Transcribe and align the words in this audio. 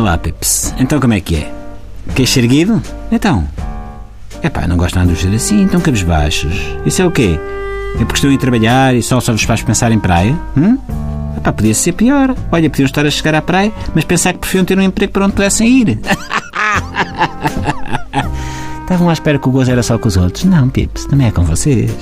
Olá. 0.00 0.18
Então 0.78 0.98
como 0.98 1.12
é 1.12 1.20
que 1.20 1.36
é? 1.36 1.52
Ser 2.24 2.40
erguido? 2.40 2.82
Então. 3.12 3.46
Epá, 4.42 4.66
não 4.66 4.78
gosto 4.78 4.94
nada 4.98 5.12
de 5.12 5.18
ser 5.18 5.28
assim, 5.34 5.60
então 5.60 5.78
cabisbaixos. 5.78 6.54
Isso 6.86 7.02
é 7.02 7.04
o 7.04 7.10
quê? 7.10 7.38
É 7.96 7.98
porque 7.98 8.14
estão 8.14 8.34
a 8.34 8.38
trabalhar 8.38 8.94
e 8.94 9.02
só 9.02 9.20
só 9.20 9.32
vos 9.32 9.42
faz 9.42 9.62
pensar 9.62 9.92
em 9.92 9.98
praia? 9.98 10.34
Hum? 10.56 10.78
Epá, 11.36 11.52
podia 11.52 11.74
ser 11.74 11.92
pior. 11.92 12.34
Olha, 12.50 12.70
podiam 12.70 12.86
estar 12.86 13.04
a 13.04 13.10
chegar 13.10 13.34
à 13.34 13.42
praia, 13.42 13.70
mas 13.94 14.04
pensar 14.04 14.32
que 14.32 14.38
preferiam 14.38 14.64
ter 14.64 14.78
um 14.78 14.82
emprego 14.82 15.12
para 15.12 15.26
onde 15.26 15.34
pudessem 15.34 15.68
ir. 15.68 16.00
Estavam 18.80 19.10
à 19.10 19.12
espera 19.12 19.38
que 19.38 19.48
o 19.50 19.52
gozo 19.52 19.70
era 19.70 19.82
só 19.82 19.98
com 19.98 20.08
os 20.08 20.16
outros. 20.16 20.44
Não, 20.44 20.70
Pips, 20.70 21.04
também 21.04 21.26
é 21.26 21.30
com 21.30 21.44
vocês. 21.44 21.94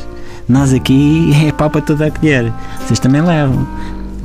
Nós 0.48 0.72
aqui 0.72 1.32
é 1.48 1.50
pau 1.50 1.68
para 1.68 1.80
toda 1.80 2.06
a 2.06 2.10
colher. 2.12 2.52
Vocês 2.86 3.00
também 3.00 3.22
levam. 3.22 3.66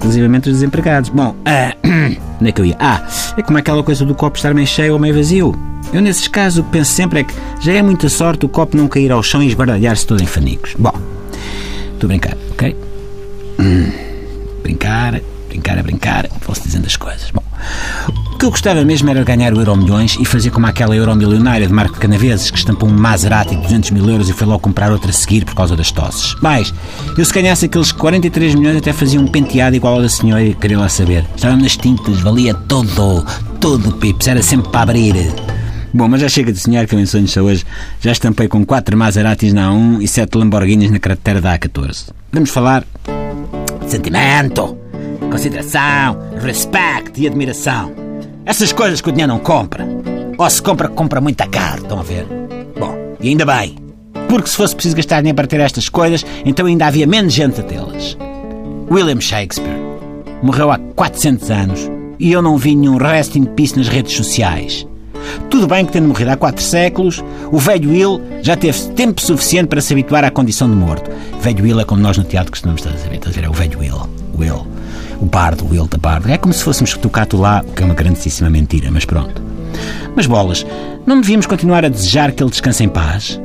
Inclusivamente 0.04 0.50
os 0.50 0.56
desempregados. 0.56 1.10
Bom, 1.10 1.34
ah, 1.46 1.74
onde 2.42 2.50
é 2.50 2.52
que 2.52 2.60
eu 2.60 2.66
ia? 2.66 2.76
Ah, 2.78 3.08
é 3.38 3.42
como 3.42 3.58
aquela 3.58 3.82
coisa 3.82 4.04
do 4.04 4.14
copo 4.14 4.36
estar 4.36 4.54
meio 4.54 4.68
cheio 4.68 4.92
ou 4.94 5.00
meio 5.00 5.16
vazio. 5.16 5.56
Eu, 5.94 6.02
nesses 6.02 6.28
casos, 6.28 6.60
o 6.60 6.64
que 6.64 6.72
penso 6.72 6.92
sempre 6.92 7.22
é 7.22 7.24
que 7.24 7.34
já 7.62 7.72
é 7.72 7.82
muita 7.82 8.10
sorte 8.10 8.46
o 8.46 8.50
copo 8.50 8.76
não 8.76 8.90
cair 8.90 9.14
ao 9.14 9.24
chão 9.24 9.42
e 9.42 9.48
esbardalhar-se 9.48 10.06
todo 10.06 10.22
em 10.22 10.26
fanicos. 10.26 10.76
Bom, 10.78 10.94
estou 11.94 12.08
a 12.08 12.10
brincar, 12.10 12.36
ok? 12.52 12.76
Hum, 13.60 13.92
brincar, 14.62 15.22
brincar 15.48 15.80
a 15.80 15.84
brincar, 15.84 16.28
vou-se 16.46 16.64
dizendo 16.64 16.86
as 16.86 16.98
coisas. 16.98 17.32
Bom, 17.32 17.44
que 18.44 18.48
eu 18.48 18.52
gostava 18.52 18.84
mesmo 18.84 19.10
era 19.10 19.24
ganhar 19.24 19.54
o 19.54 19.62
Euro 19.62 19.78
Milhões 19.78 20.18
e 20.20 20.26
fazer 20.26 20.50
como 20.50 20.66
aquela 20.66 20.94
Euro 20.94 21.16
Milionária 21.16 21.66
de 21.66 21.72
Marco 21.72 21.98
Canaveses 21.98 22.52
que 22.52 22.58
estampou 22.58 22.90
um 22.90 22.92
Maserati 22.92 23.56
de 23.56 23.62
200 23.62 23.92
mil 23.92 24.10
euros 24.10 24.28
e 24.28 24.34
foi 24.34 24.46
logo 24.46 24.60
comprar 24.60 24.92
outra 24.92 25.12
a 25.12 25.14
seguir 25.14 25.46
por 25.46 25.56
causa 25.56 25.78
das 25.78 25.94
tosses. 25.94 26.36
Mas, 26.42 26.74
eu 27.18 27.24
se 27.24 27.32
ganhasse 27.32 27.68
aqueles 27.68 27.94
43 27.94 28.56
milhões 28.56 28.76
até 28.76 28.92
fazia 28.92 29.18
um 29.18 29.28
penteado 29.28 29.78
igual 29.78 29.94
ao 29.94 30.02
da 30.02 30.10
senhora 30.10 30.44
e 30.44 30.54
queria 30.54 30.78
lá 30.78 30.90
saber. 30.90 31.26
Estava 31.34 31.56
nas 31.56 31.78
tintas, 31.78 32.20
valia 32.20 32.54
todo, 32.54 33.26
todo, 33.62 33.94
pips, 33.94 34.28
era 34.28 34.44
sempre 34.44 34.70
para 34.70 34.82
abrir. 34.92 35.16
Bom, 35.94 36.10
mas 36.10 36.20
já 36.20 36.28
chega 36.28 36.52
de 36.52 36.60
sonhar 36.60 36.86
que 36.86 36.96
eu 36.96 37.00
em 37.00 37.06
sonhos 37.06 37.32
só 37.32 37.40
hoje 37.40 37.64
já 38.02 38.12
estampei 38.12 38.50
com 38.50 38.66
4 38.66 38.98
Maseratis 38.98 39.54
na 39.54 39.70
A1 39.70 40.02
e 40.02 40.08
7 40.08 40.38
Lamborghinis 40.38 40.92
na 40.92 41.00
cratera 41.00 41.40
da 41.40 41.58
A14. 41.58 42.08
Vamos 42.30 42.50
falar 42.50 42.84
de 43.86 43.90
sentimento, 43.90 44.78
consideração, 45.32 46.18
respeito 46.42 47.22
e 47.22 47.28
admiração. 47.28 48.03
Essas 48.46 48.74
coisas 48.74 49.00
que 49.00 49.08
o 49.08 49.12
dinheiro 49.12 49.32
não 49.32 49.40
compra. 49.40 49.88
Ou 50.38 50.50
se 50.50 50.62
compra, 50.62 50.90
compra 50.90 51.22
muito 51.22 51.48
caro, 51.50 51.82
estão 51.82 52.00
a 52.00 52.04
ver? 52.04 52.26
Bom, 52.78 53.16
e 53.22 53.30
ainda 53.30 53.46
bem. 53.46 53.78
Porque 54.28 54.50
se 54.50 54.58
fosse 54.58 54.76
preciso 54.76 54.98
gastar 54.98 55.22
dinheiro 55.22 55.36
para 55.36 55.48
ter 55.48 55.62
estas 55.62 55.88
coisas, 55.88 56.26
então 56.44 56.66
ainda 56.66 56.88
havia 56.88 57.08
menos 57.08 57.34
gente 57.34 57.62
a 57.62 57.64
tê-las. 57.64 58.18
William 58.92 59.22
Shakespeare 59.22 59.78
morreu 60.42 60.72
há 60.72 60.78
400 60.78 61.52
anos 61.52 61.92
e 62.20 62.34
eu 62.34 62.42
não 62.42 62.58
vi 62.58 62.76
nenhum 62.76 62.98
rest 62.98 63.36
in 63.38 63.46
peace 63.46 63.78
nas 63.78 63.88
redes 63.88 64.14
sociais. 64.14 64.86
Tudo 65.50 65.66
bem 65.66 65.86
que 65.86 65.94
tendo 65.94 66.10
morrido 66.10 66.32
há 66.32 66.36
quatro 66.36 66.64
séculos, 66.64 67.24
o 67.50 67.58
velho 67.58 67.92
Will 67.92 68.22
já 68.42 68.58
teve 68.58 68.78
tempo 68.90 69.22
suficiente 69.22 69.68
para 69.68 69.80
se 69.80 69.94
habituar 69.94 70.26
à 70.26 70.30
condição 70.30 70.70
de 70.70 70.76
morto. 70.76 71.10
Velho 71.40 71.64
Will 71.64 71.80
é 71.80 71.86
como 71.86 72.02
nós 72.02 72.18
no 72.18 72.26
teatro 72.26 72.52
costumamos 72.52 72.82
estar 72.82 72.94
a 72.94 72.98
saber, 72.98 73.16
estás 73.16 73.38
a? 73.38 73.46
É 73.46 73.50
o 73.50 73.54
velho 73.54 73.80
Will. 73.80 74.10
Will. 74.38 74.73
O 75.24 75.26
bardo, 75.26 75.64
o 75.64 75.70
Will 75.70 75.88
da 75.88 75.98
bardo. 75.98 76.30
É 76.30 76.38
como 76.38 76.54
se 76.54 76.62
fôssemos 76.62 76.98
tocato 76.98 77.38
lá, 77.38 77.64
o 77.66 77.72
que 77.72 77.82
é 77.82 77.86
uma 77.86 77.96
grandíssima 77.96 78.50
mentira, 78.50 78.92
mas 78.92 79.06
pronto. 79.06 79.42
Mas 80.14 80.26
bolas, 80.26 80.66
não 81.06 81.22
devíamos 81.22 81.46
continuar 81.46 81.86
a 81.86 81.88
desejar 81.88 82.34
que 82.34 82.44
ele 82.44 82.50
descanse 82.50 82.84
em 82.84 82.90
paz? 82.90 83.40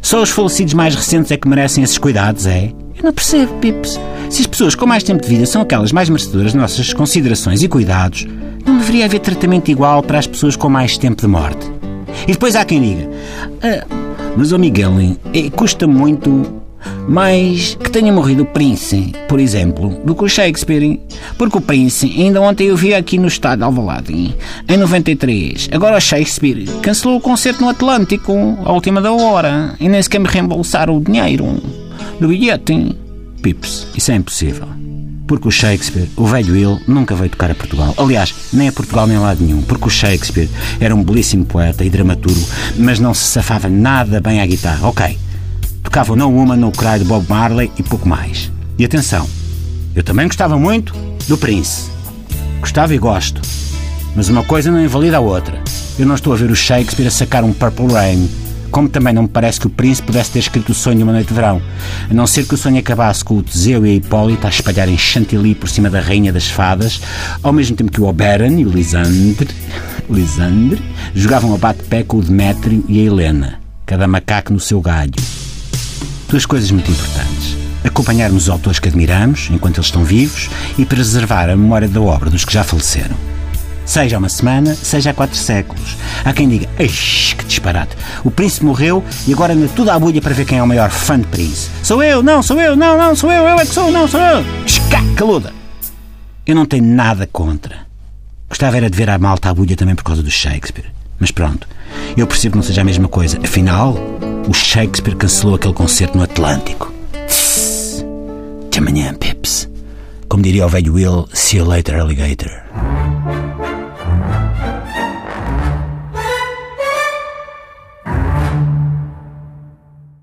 Só 0.00 0.22
os 0.22 0.30
falecidos 0.30 0.74
mais 0.74 0.94
recentes 0.94 1.32
é 1.32 1.36
que 1.36 1.48
merecem 1.48 1.82
esses 1.82 1.98
cuidados, 1.98 2.46
é? 2.46 2.72
Eu 2.96 3.02
não 3.02 3.12
percebo, 3.12 3.52
Pips. 3.54 3.98
Se 4.30 4.42
as 4.42 4.46
pessoas 4.46 4.76
com 4.76 4.86
mais 4.86 5.02
tempo 5.02 5.22
de 5.22 5.28
vida 5.28 5.44
são 5.44 5.62
aquelas 5.62 5.90
mais 5.90 6.08
merecedoras 6.08 6.52
de 6.52 6.56
nossas 6.56 6.92
considerações 6.92 7.64
e 7.64 7.68
cuidados, 7.68 8.28
não 8.64 8.78
deveria 8.78 9.04
haver 9.04 9.18
tratamento 9.18 9.72
igual 9.72 10.04
para 10.04 10.20
as 10.20 10.28
pessoas 10.28 10.54
com 10.54 10.68
mais 10.68 10.96
tempo 10.96 11.20
de 11.20 11.26
morte. 11.26 11.68
E 12.28 12.32
depois 12.32 12.54
há 12.54 12.64
quem 12.64 12.80
diga: 12.80 13.10
ah, 13.60 13.84
Mas, 14.36 14.52
o 14.52 14.58
Miguel, 14.58 14.92
é, 15.34 15.50
custa 15.50 15.84
muito 15.88 16.62
mais 17.08 17.74
que 17.74 17.90
tenha 17.90 18.12
morrido 18.12 18.42
o 18.42 18.46
Prince, 18.46 19.12
por 19.28 19.38
exemplo, 19.38 19.90
do 20.04 20.14
que 20.14 20.24
o 20.24 20.28
Shakespeare. 20.28 21.00
Porque 21.36 21.58
o 21.58 21.60
Prince, 21.60 22.06
ainda 22.06 22.40
ontem 22.40 22.68
eu 22.68 22.76
vi 22.76 22.94
aqui 22.94 23.18
no 23.18 23.28
estado 23.28 23.58
de 23.58 23.64
Alvalade, 23.64 24.34
em 24.68 24.76
93. 24.76 25.68
Agora 25.72 25.96
o 25.96 26.00
Shakespeare 26.00 26.66
cancelou 26.82 27.18
o 27.18 27.20
concerto 27.20 27.62
no 27.62 27.68
Atlântico, 27.68 28.32
à 28.64 28.72
última 28.72 29.00
da 29.00 29.12
hora, 29.12 29.74
e 29.78 29.88
nem 29.88 30.02
sequer 30.02 30.18
me 30.18 30.28
reembolsaram 30.28 30.96
o 30.96 31.00
dinheiro 31.00 31.60
do 32.20 32.28
bilhete. 32.28 32.96
Pips, 33.42 33.86
isso 33.96 34.10
é 34.10 34.16
impossível. 34.16 34.68
Porque 35.26 35.48
o 35.48 35.50
Shakespeare, 35.50 36.08
o 36.16 36.26
velho 36.26 36.52
Will, 36.52 36.80
nunca 36.86 37.14
veio 37.14 37.30
tocar 37.30 37.50
a 37.50 37.54
Portugal. 37.54 37.94
Aliás, 37.96 38.34
nem 38.52 38.68
a 38.68 38.72
Portugal 38.72 39.06
nem 39.06 39.16
a 39.16 39.20
lado 39.20 39.42
nenhum. 39.42 39.62
Porque 39.62 39.86
o 39.86 39.90
Shakespeare 39.90 40.50
era 40.78 40.94
um 40.94 41.02
belíssimo 41.02 41.46
poeta 41.46 41.84
e 41.84 41.88
dramaturgo, 41.88 42.46
mas 42.76 43.00
não 43.00 43.14
se 43.14 43.24
safava 43.24 43.68
nada 43.68 44.20
bem 44.20 44.40
à 44.40 44.46
guitarra. 44.46 44.86
Ok, 44.86 45.18
tocava 45.94 46.16
No 46.16 46.28
Woman, 46.28 46.56
No 46.56 46.72
Cry 46.72 46.98
de 46.98 47.04
Bob 47.04 47.24
Marley 47.28 47.70
e 47.78 47.82
pouco 47.84 48.08
mais. 48.08 48.50
E 48.76 48.84
atenção, 48.84 49.28
eu 49.94 50.02
também 50.02 50.26
gostava 50.26 50.58
muito 50.58 50.92
do 51.28 51.38
Prince. 51.38 51.88
Gostava 52.58 52.92
e 52.92 52.98
gosto. 52.98 53.40
Mas 54.16 54.28
uma 54.28 54.42
coisa 54.42 54.72
não 54.72 54.82
invalida 54.82 55.18
a 55.18 55.20
outra. 55.20 55.62
Eu 55.96 56.04
não 56.04 56.16
estou 56.16 56.32
a 56.32 56.36
ver 56.36 56.50
o 56.50 56.56
Shakespeare 56.56 57.06
a 57.06 57.12
sacar 57.12 57.44
um 57.44 57.52
Purple 57.52 57.92
Rain 57.92 58.28
como 58.72 58.88
também 58.88 59.14
não 59.14 59.22
me 59.22 59.28
parece 59.28 59.60
que 59.60 59.68
o 59.68 59.70
príncipe 59.70 60.08
pudesse 60.08 60.32
ter 60.32 60.40
escrito 60.40 60.72
o 60.72 60.74
sonho 60.74 60.96
de 60.96 61.04
uma 61.04 61.12
noite 61.12 61.28
de 61.28 61.34
verão, 61.34 61.62
a 62.10 62.12
não 62.12 62.26
ser 62.26 62.44
que 62.44 62.54
o 62.54 62.58
sonho 62.58 62.80
acabasse 62.80 63.24
com 63.24 63.36
o 63.36 63.42
Teseu 63.44 63.86
e 63.86 63.90
a 63.90 63.94
Hipólita 63.94 64.48
a 64.48 64.50
espalharem 64.50 64.98
chantilly 64.98 65.54
por 65.54 65.68
cima 65.68 65.88
da 65.88 66.00
rainha 66.00 66.32
das 66.32 66.50
fadas, 66.50 67.00
ao 67.40 67.52
mesmo 67.52 67.76
tempo 67.76 67.92
que 67.92 68.00
o 68.00 68.08
Oberon 68.08 68.58
e 68.58 68.66
o 68.66 68.68
Lisandre, 68.68 69.48
Lisandre 70.10 70.82
jogavam 71.14 71.54
a 71.54 71.56
bate-pé 71.56 72.02
com 72.02 72.16
o 72.16 72.22
Demétrio 72.22 72.84
e 72.88 72.98
a 72.98 73.02
Helena, 73.04 73.60
cada 73.86 74.08
macaco 74.08 74.52
no 74.52 74.58
seu 74.58 74.80
galho. 74.80 75.43
Duas 76.34 76.46
coisas 76.46 76.68
muito 76.72 76.90
importantes. 76.90 77.56
Acompanharmos 77.84 78.42
os 78.42 78.48
autores 78.48 78.80
que 78.80 78.88
admiramos, 78.88 79.50
enquanto 79.52 79.76
eles 79.76 79.86
estão 79.86 80.02
vivos, 80.02 80.50
e 80.76 80.84
preservar 80.84 81.48
a 81.48 81.56
memória 81.56 81.86
da 81.86 82.00
obra 82.00 82.28
dos 82.28 82.44
que 82.44 82.52
já 82.52 82.64
faleceram. 82.64 83.14
Seja 83.86 84.18
uma 84.18 84.28
semana, 84.28 84.74
seja 84.74 85.10
há 85.10 85.14
quatro 85.14 85.36
séculos. 85.36 85.96
Há 86.24 86.32
quem 86.32 86.48
diga, 86.48 86.66
que 86.76 87.44
disparate. 87.44 87.96
O 88.24 88.32
príncipe 88.32 88.66
morreu 88.66 89.04
e 89.28 89.32
agora 89.32 89.52
anda 89.52 89.68
tudo 89.68 89.92
à 89.92 89.96
bulha 89.96 90.20
para 90.20 90.34
ver 90.34 90.44
quem 90.44 90.58
é 90.58 90.62
o 90.64 90.66
maior 90.66 90.90
fã 90.90 91.20
de 91.20 91.26
príncipe. 91.28 91.72
Sou 91.84 92.02
eu, 92.02 92.20
não, 92.20 92.42
sou 92.42 92.60
eu, 92.60 92.74
não, 92.74 92.98
não, 92.98 93.14
sou 93.14 93.30
eu, 93.30 93.44
eu 93.44 93.60
é 93.60 93.64
que 93.64 93.72
sou, 93.72 93.92
não, 93.92 94.08
sou 94.08 94.18
eu. 94.18 94.44
Escá, 94.66 95.00
caluda. 95.14 95.52
Eu 96.44 96.56
não 96.56 96.66
tenho 96.66 96.84
nada 96.84 97.28
contra. 97.32 97.86
Gostava 98.48 98.76
era 98.76 98.90
de 98.90 98.96
ver 98.96 99.08
a 99.08 99.16
malta 99.20 99.50
à 99.50 99.54
bulha 99.54 99.76
também 99.76 99.94
por 99.94 100.02
causa 100.02 100.20
do 100.20 100.32
Shakespeare. 100.32 100.90
Mas 101.16 101.30
pronto, 101.30 101.68
eu 102.16 102.26
percebo 102.26 102.54
que 102.54 102.56
não 102.56 102.64
seja 102.64 102.80
a 102.80 102.84
mesma 102.84 103.06
coisa. 103.06 103.38
Afinal, 103.40 103.96
o 104.48 104.52
Shakespeare 104.52 105.16
cancelou 105.16 105.56
aquele 105.56 105.74
concerto 105.74 106.16
no 106.16 106.24
Atlântico. 106.24 106.92
Tss. 107.26 108.04
Até 108.66 108.78
amanhã, 108.78 109.14
Pips. 109.14 109.68
Como 110.28 110.42
diria 110.42 110.66
o 110.66 110.68
velho 110.68 110.94
Will, 110.94 111.28
see 111.32 111.58
you 111.58 111.66
later, 111.66 111.98
alligator. 112.00 112.50